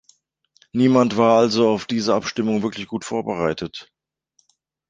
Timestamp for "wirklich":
2.63-2.87